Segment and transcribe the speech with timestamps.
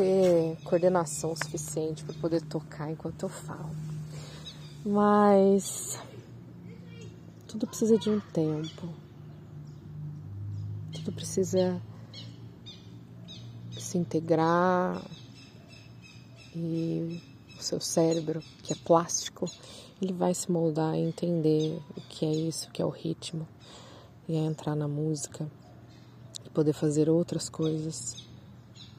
[0.00, 3.76] ter coordenação suficiente para poder tocar enquanto eu falo.
[4.82, 6.00] Mas
[7.46, 8.88] tudo precisa de um tempo.
[10.94, 11.80] Tudo precisa
[13.78, 15.04] se integrar
[16.56, 17.20] e
[17.58, 19.50] o seu cérebro, que é plástico,
[20.00, 23.46] ele vai se moldar e entender o que é isso, o que é o ritmo,
[24.26, 25.46] e é entrar na música
[26.44, 28.30] e poder fazer outras coisas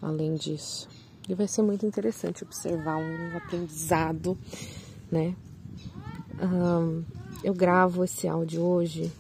[0.02, 1.01] além disso.
[1.30, 4.38] E vai ser muito interessante observar um aprendizado,
[5.12, 5.36] né?
[6.42, 7.04] Um,
[7.44, 9.12] eu gravo esse áudio hoje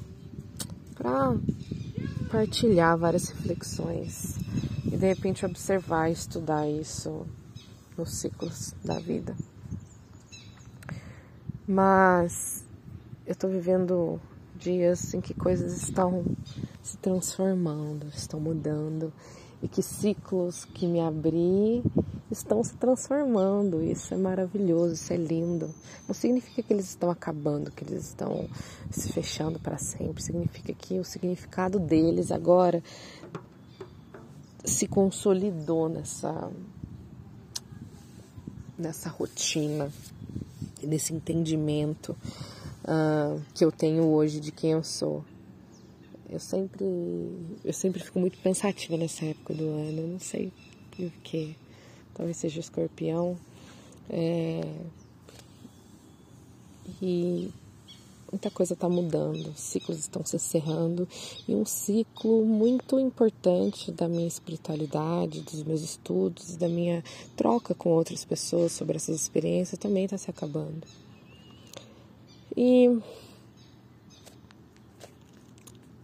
[0.95, 1.35] para
[2.31, 4.35] partilhar várias reflexões
[4.85, 7.25] e de repente observar e estudar isso
[7.97, 9.35] nos ciclos da vida.
[11.67, 12.65] Mas
[13.25, 14.19] eu estou vivendo
[14.55, 16.25] dias em que coisas estão
[16.81, 19.13] se transformando, estão mudando
[19.61, 21.83] e que ciclos que me abri
[22.31, 23.83] estão se transformando.
[23.83, 25.73] Isso é maravilhoso, isso é lindo.
[26.07, 28.47] Não significa que eles estão acabando, que eles estão
[28.89, 30.23] se fechando para sempre.
[30.23, 32.81] Significa que o significado deles agora
[34.63, 36.51] se consolidou nessa
[38.77, 39.91] nessa rotina,
[40.81, 42.17] nesse entendimento
[42.83, 45.23] uh, que eu tenho hoje de quem eu sou.
[46.31, 46.85] Eu sempre,
[47.65, 50.53] eu sempre fico muito pensativa nessa época do ano, não sei
[50.95, 51.55] por quê.
[52.13, 53.37] Talvez seja escorpião.
[54.09, 54.61] É...
[57.01, 57.51] E
[58.31, 61.07] muita coisa está mudando, ciclos estão se encerrando
[61.47, 67.03] e um ciclo muito importante da minha espiritualidade, dos meus estudos, da minha
[67.35, 70.87] troca com outras pessoas sobre essas experiências também está se acabando.
[72.55, 72.99] E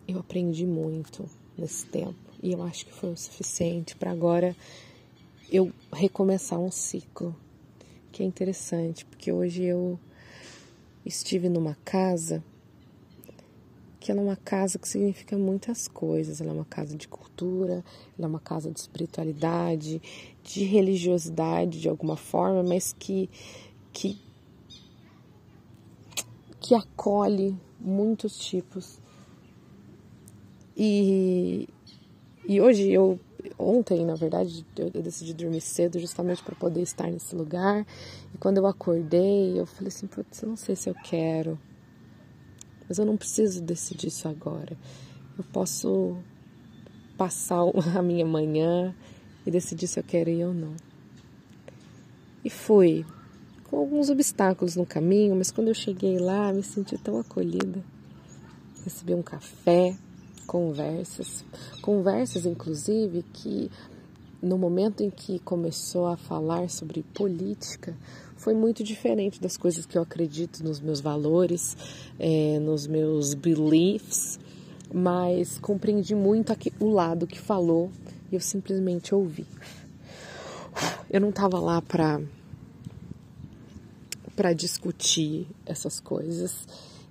[0.08, 4.56] eu aprendi muito nesse tempo e eu acho que foi o suficiente para agora
[5.52, 7.36] eu recomeçar um ciclo
[8.12, 10.00] que é interessante, porque hoje eu
[11.06, 12.44] estive numa casa
[14.00, 16.40] que ela é uma casa que significa muitas coisas.
[16.40, 17.84] Ela é uma casa de cultura,
[18.18, 20.02] ela é uma casa de espiritualidade,
[20.44, 23.30] de religiosidade de alguma forma, mas que
[23.92, 24.18] que
[26.60, 29.00] que acolhe muitos tipos.
[30.78, 31.68] E
[32.48, 33.20] e hoje eu
[33.58, 37.86] ontem, na verdade, eu, eu decidi dormir cedo justamente para poder estar nesse lugar.
[38.34, 41.60] E quando eu acordei, eu falei assim: putz, eu não sei se eu quero,
[42.88, 44.78] mas eu não preciso decidir isso agora.
[45.38, 46.18] Eu posso
[47.18, 47.62] passar
[47.98, 48.96] a minha manhã
[49.46, 50.76] e decidir se eu quero ir ou não.
[52.46, 53.06] E fui,
[53.66, 57.84] com alguns obstáculos no caminho, mas quando eu cheguei lá, me senti tão acolhida.
[58.86, 59.98] Recebi um café,
[60.48, 61.46] conversas,
[61.82, 63.70] conversas inclusive que
[64.42, 67.96] no momento em que começou a falar sobre política
[68.38, 71.76] foi muito diferente das coisas que eu acredito nos meus valores,
[72.18, 74.40] é, nos meus beliefs,
[74.94, 77.92] mas compreendi muito aqui, o lado que falou
[78.32, 79.46] e eu simplesmente ouvi.
[81.10, 82.22] Eu não estava lá para
[84.36, 86.68] para discutir essas coisas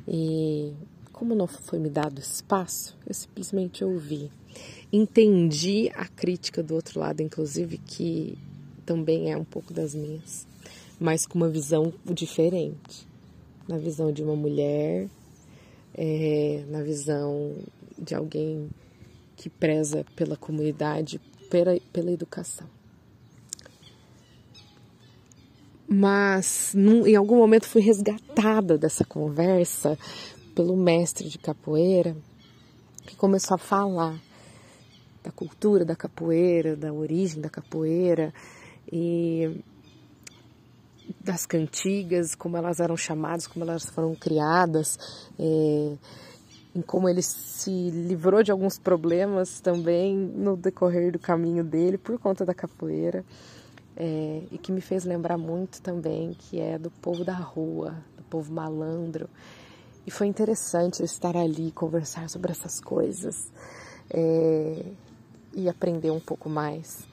[0.07, 0.73] e
[1.17, 4.31] como não foi me dado espaço, eu simplesmente ouvi.
[4.93, 8.37] Entendi a crítica do outro lado, inclusive, que
[8.85, 10.47] também é um pouco das minhas,
[11.01, 13.09] mas com uma visão diferente.
[13.67, 15.09] Na visão de uma mulher,
[15.95, 17.57] é, na visão
[17.99, 18.69] de alguém
[19.37, 22.69] que preza pela comunidade, pela, pela educação.
[25.89, 29.97] Mas num, em algum momento fui resgatada dessa conversa
[30.57, 32.17] pelo mestre de capoeira,
[33.07, 34.19] que começou a falar
[35.23, 38.33] da cultura da capoeira, da origem da capoeira
[38.91, 39.63] e
[41.21, 44.99] das cantigas, como elas eram chamadas, como elas foram criadas,
[45.39, 45.99] é,
[46.75, 52.19] em como ele se livrou de alguns problemas também no decorrer do caminho dele por
[52.19, 53.23] conta da capoeira.
[53.95, 58.23] É, e que me fez lembrar muito também que é do povo da rua, do
[58.25, 59.29] povo malandro,
[60.07, 63.51] e foi interessante estar ali, conversar sobre essas coisas
[64.09, 64.85] é,
[65.53, 67.05] e aprender um pouco mais.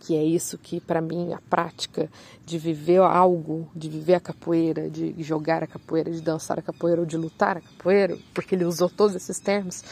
[0.00, 2.10] Que é isso que, para mim, a prática
[2.44, 7.02] de viver algo, de viver a capoeira, de jogar a capoeira, de dançar a capoeira
[7.02, 9.84] ou de lutar a capoeira, porque ele usou todos esses termos,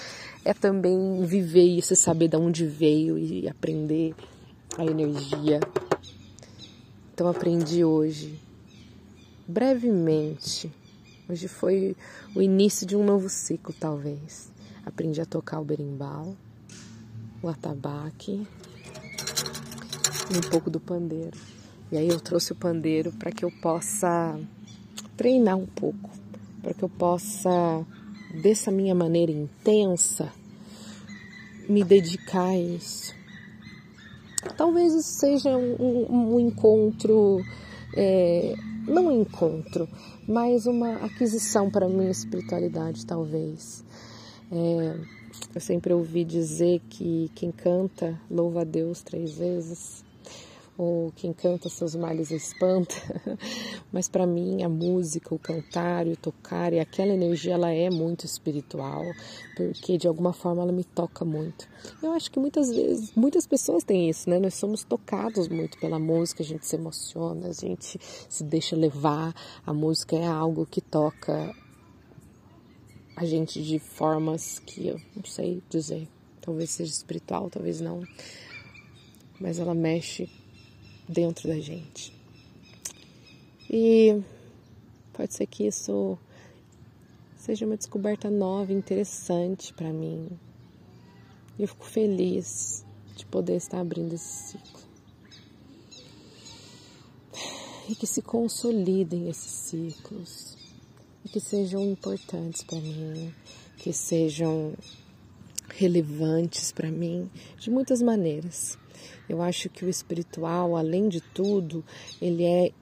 [0.45, 4.15] é também viver isso, saber de onde veio e aprender
[4.77, 5.61] a energia.
[7.13, 8.41] Então, aprendi hoje,
[9.47, 10.73] brevemente,
[11.31, 11.97] Hoje foi
[12.35, 14.51] o início de um novo ciclo, talvez.
[14.85, 16.37] Aprendi a tocar o berimbau,
[17.41, 18.45] o atabaque
[20.29, 21.39] e um pouco do pandeiro.
[21.93, 24.41] E aí eu trouxe o pandeiro para que eu possa
[25.17, 26.11] treinar um pouco,
[26.61, 27.87] para que eu possa,
[28.43, 30.33] dessa minha maneira intensa,
[31.69, 33.15] me dedicar a isso.
[34.57, 37.41] Talvez isso seja um, um encontro,
[37.95, 38.57] é,
[38.87, 39.89] não um encontro,
[40.27, 43.85] mas uma aquisição para a minha espiritualidade, talvez.
[44.51, 44.97] É,
[45.55, 50.05] eu sempre ouvi dizer que quem canta louva a Deus três vezes
[50.81, 52.95] ou quem canta seus males espanta,
[53.93, 57.91] mas para mim a música, o cantar e o tocar e aquela energia ela é
[57.91, 59.05] muito espiritual,
[59.55, 61.69] porque de alguma forma ela me toca muito.
[62.03, 64.39] Eu acho que muitas vezes, muitas pessoas têm isso, né?
[64.39, 69.35] Nós somos tocados muito pela música, a gente se emociona, a gente se deixa levar,
[69.67, 71.55] a música é algo que toca
[73.17, 76.09] a gente de formas que eu não sei dizer,
[76.41, 78.03] talvez seja espiritual, talvez não,
[79.39, 80.40] mas ela mexe
[81.11, 82.13] dentro da gente.
[83.69, 84.23] E
[85.13, 86.19] pode ser que isso
[87.37, 90.29] seja uma descoberta nova, interessante para mim.
[91.59, 92.85] Eu fico feliz
[93.17, 94.81] de poder estar abrindo esse ciclo.
[97.89, 100.57] E que se consolidem esses ciclos.
[101.25, 103.35] E que sejam importantes para mim,
[103.77, 104.75] que sejam
[105.69, 108.79] relevantes para mim de muitas maneiras.
[109.29, 111.85] Eu acho que o espiritual, além de tudo,
[112.21, 112.73] ele é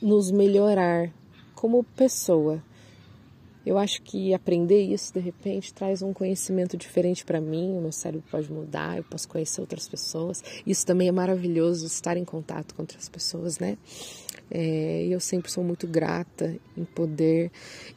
[0.00, 1.12] nos melhorar
[1.54, 2.62] como pessoa.
[3.64, 7.90] Eu acho que aprender isso de repente traz um conhecimento diferente para mim, o meu
[7.90, 10.40] cérebro pode mudar, eu posso conhecer outras pessoas.
[10.64, 13.76] Isso também é maravilhoso, estar em contato com outras pessoas, né?
[14.48, 17.50] É, eu sempre sou muito grata em poder,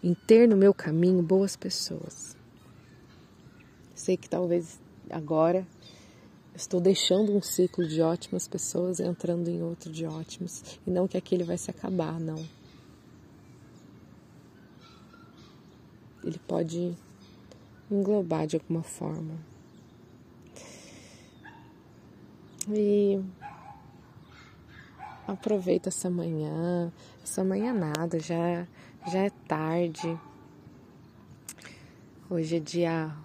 [0.04, 2.36] em ter no meu caminho boas pessoas.
[3.94, 5.68] Sei que talvez agora
[6.60, 10.78] estou deixando um ciclo de ótimas pessoas entrando em outro de ótimos.
[10.86, 12.46] E não que aquele vai se acabar, não.
[16.22, 16.98] Ele pode
[17.90, 19.36] englobar de alguma forma.
[22.68, 23.24] E
[25.26, 26.92] aproveita essa manhã,
[27.24, 28.68] essa manhã nada, já,
[29.10, 30.20] já é tarde.
[32.30, 33.16] Hoje é dia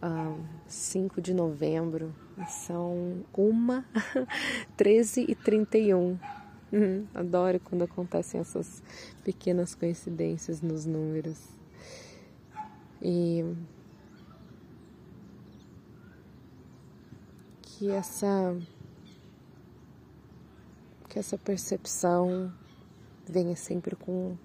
[0.00, 2.14] um, 5 de novembro
[2.48, 3.84] são uma,
[4.76, 6.18] 13 e 31.
[6.72, 8.82] Uhum, adoro quando acontecem essas
[9.22, 11.38] pequenas coincidências nos números.
[13.00, 13.44] E
[17.62, 18.56] que essa
[21.08, 22.52] que essa percepção
[23.24, 24.36] venha sempre com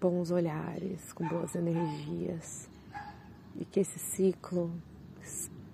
[0.00, 2.68] bons olhares, com boas energias
[3.56, 4.72] e que esse ciclo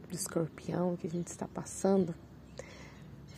[0.09, 2.15] do escorpião que a gente está passando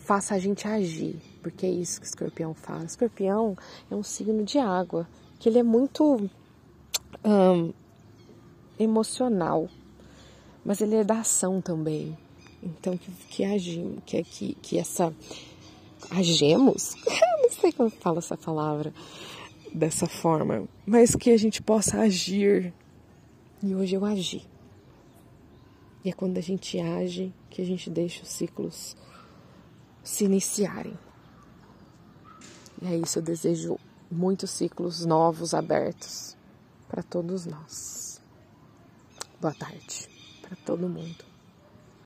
[0.08, 2.82] faça a gente agir, porque é isso que o escorpião faz.
[2.82, 3.54] O escorpião
[3.90, 5.06] é um signo de água,
[5.38, 6.30] que ele é muito
[7.22, 7.72] um,
[8.78, 9.68] emocional,
[10.64, 12.16] mas ele é da ação também.
[12.62, 15.12] Então que, que agimos, que, que, que essa
[16.10, 16.94] agemos,
[17.42, 18.94] não sei como fala essa palavra
[19.74, 22.72] dessa forma, mas que a gente possa agir.
[23.62, 24.42] E hoje eu agi.
[26.08, 28.96] É quando a gente age que a gente deixa os ciclos
[30.02, 30.98] se iniciarem.
[32.80, 33.78] E é isso, eu desejo
[34.10, 36.34] muitos ciclos novos abertos
[36.88, 38.22] para todos nós.
[39.38, 40.08] Boa tarde
[40.40, 41.27] para todo mundo.